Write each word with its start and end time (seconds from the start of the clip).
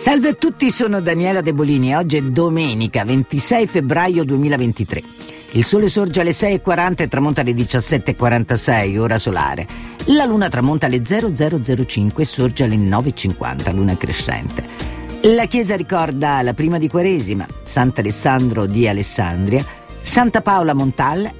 Salve 0.00 0.30
a 0.30 0.32
tutti, 0.32 0.70
sono 0.70 1.02
Daniela 1.02 1.42
De 1.42 1.52
Bolini 1.52 1.90
e 1.90 1.96
oggi 1.96 2.16
è 2.16 2.22
domenica 2.22 3.04
26 3.04 3.66
febbraio 3.66 4.24
2023. 4.24 5.02
Il 5.52 5.64
sole 5.66 5.90
sorge 5.90 6.22
alle 6.22 6.30
6.40 6.30 7.02
e 7.02 7.08
tramonta 7.08 7.42
alle 7.42 7.52
17.46, 7.52 8.98
ora 8.98 9.18
solare. 9.18 9.66
La 10.06 10.24
luna 10.24 10.48
tramonta 10.48 10.86
alle 10.86 11.02
0005 11.04 12.22
e 12.22 12.26
sorge 12.26 12.64
alle 12.64 12.76
9.50, 12.76 13.74
luna 13.74 13.94
crescente. 13.98 14.64
La 15.24 15.44
chiesa 15.44 15.76
ricorda 15.76 16.40
la 16.40 16.54
prima 16.54 16.78
di 16.78 16.88
Quaresima, 16.88 17.46
Sant'Alessandro 17.62 18.64
di 18.64 18.88
Alessandria, 18.88 19.62
Santa 20.00 20.40
Paola 20.40 20.72
Montal 20.72 21.30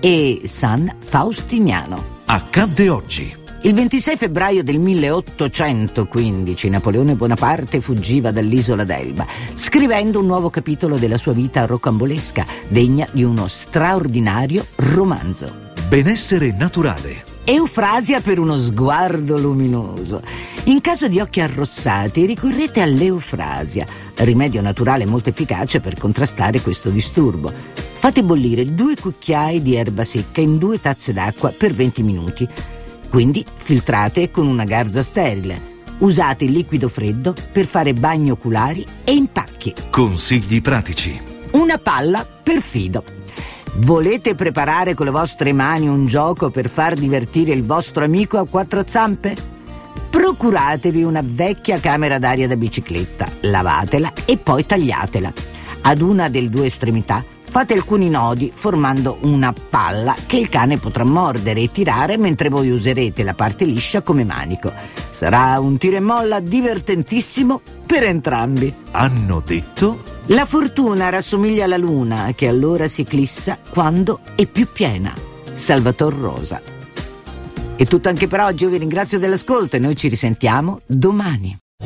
e 0.00 0.40
San 0.42 0.92
Faustiniano. 0.98 2.16
Accadde 2.24 2.88
oggi. 2.88 3.46
Il 3.68 3.74
26 3.74 4.16
febbraio 4.16 4.64
del 4.64 4.78
1815 4.78 6.70
Napoleone 6.70 7.16
Bonaparte 7.16 7.82
fuggiva 7.82 8.30
dall'isola 8.30 8.82
d'Elba, 8.82 9.26
scrivendo 9.52 10.20
un 10.20 10.24
nuovo 10.24 10.48
capitolo 10.48 10.96
della 10.96 11.18
sua 11.18 11.34
vita 11.34 11.66
rocambolesca, 11.66 12.46
degna 12.68 13.06
di 13.12 13.24
uno 13.24 13.46
straordinario 13.46 14.64
romanzo. 14.76 15.72
Benessere 15.86 16.50
naturale. 16.50 17.24
Eufrasia 17.44 18.22
per 18.22 18.38
uno 18.38 18.56
sguardo 18.56 19.36
luminoso. 19.36 20.22
In 20.64 20.80
caso 20.80 21.06
di 21.06 21.20
occhi 21.20 21.42
arrossati, 21.42 22.24
ricorrete 22.24 22.80
all'eufrasia, 22.80 23.86
rimedio 24.14 24.62
naturale 24.62 25.04
molto 25.04 25.28
efficace 25.28 25.80
per 25.80 25.98
contrastare 25.98 26.62
questo 26.62 26.88
disturbo. 26.88 27.52
Fate 27.92 28.22
bollire 28.22 28.64
due 28.74 28.96
cucchiai 28.96 29.60
di 29.60 29.76
erba 29.76 30.04
secca 30.04 30.40
in 30.40 30.56
due 30.56 30.80
tazze 30.80 31.12
d'acqua 31.12 31.52
per 31.54 31.74
20 31.74 32.02
minuti. 32.02 32.48
Quindi 33.08 33.44
filtrate 33.56 34.30
con 34.30 34.46
una 34.46 34.64
garza 34.64 35.02
sterile. 35.02 35.76
Usate 35.98 36.44
il 36.44 36.52
liquido 36.52 36.88
freddo 36.88 37.34
per 37.50 37.64
fare 37.66 37.94
bagni 37.94 38.30
oculari 38.30 38.86
e 39.04 39.12
impacchi. 39.12 39.74
Consigli 39.90 40.60
pratici. 40.60 41.20
Una 41.52 41.78
palla 41.78 42.26
per 42.42 42.60
fido. 42.60 43.02
Volete 43.76 44.34
preparare 44.34 44.94
con 44.94 45.06
le 45.06 45.12
vostre 45.12 45.52
mani 45.52 45.88
un 45.88 46.06
gioco 46.06 46.50
per 46.50 46.68
far 46.68 46.94
divertire 46.94 47.52
il 47.52 47.64
vostro 47.64 48.04
amico 48.04 48.38
a 48.38 48.46
quattro 48.46 48.82
zampe? 48.86 49.34
Procuratevi 50.10 51.02
una 51.02 51.22
vecchia 51.24 51.78
camera 51.78 52.18
d'aria 52.18 52.48
da 52.48 52.56
bicicletta, 52.56 53.30
lavatela 53.42 54.12
e 54.24 54.36
poi 54.36 54.66
tagliatela. 54.66 55.32
Ad 55.82 56.00
una 56.00 56.28
delle 56.28 56.48
due 56.48 56.66
estremità 56.66 57.24
fate 57.48 57.74
alcuni 57.74 58.08
nodi 58.08 58.50
formando 58.54 59.18
una 59.22 59.52
palla 59.52 60.14
che 60.26 60.36
il 60.36 60.48
cane 60.48 60.78
potrà 60.78 61.04
mordere 61.04 61.62
e 61.62 61.72
tirare 61.72 62.16
mentre 62.18 62.48
voi 62.48 62.70
userete 62.70 63.22
la 63.22 63.34
parte 63.34 63.64
liscia 63.64 64.02
come 64.02 64.24
manico. 64.24 64.72
Sarà 65.10 65.58
un 65.58 65.78
tiro 65.78 65.96
e 65.96 66.00
molla 66.00 66.40
divertentissimo 66.40 67.60
per 67.86 68.04
entrambi. 68.04 68.72
Hanno 68.92 69.42
detto 69.44 70.02
La 70.26 70.44
fortuna 70.44 71.08
rassomiglia 71.08 71.64
alla 71.64 71.78
luna 71.78 72.32
che 72.34 72.46
allora 72.48 72.86
si 72.86 73.00
eclissa 73.00 73.58
quando 73.68 74.20
è 74.34 74.46
più 74.46 74.68
piena. 74.70 75.12
Salvator 75.54 76.14
Rosa. 76.14 76.60
È 77.74 77.84
tutto 77.86 78.08
anche 78.08 78.26
per 78.26 78.40
oggi, 78.40 78.64
io 78.64 78.70
vi 78.70 78.78
ringrazio 78.78 79.18
dell'ascolto 79.18 79.76
e 79.76 79.78
noi 79.78 79.96
ci 79.96 80.08
risentiamo 80.08 80.80
domani. 80.86 81.56